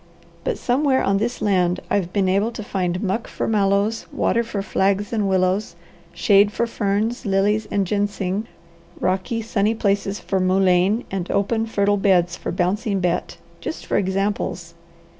[0.43, 4.63] "But somewhere on this land I've been able to find muck for mallows, water for
[4.63, 5.75] flags and willows,
[6.11, 8.47] shade for ferns, lilies, and ginseng,
[8.99, 14.73] rocky, sunny spaces for mullein, and open, fertile beds for Bouncing Bet just for examples.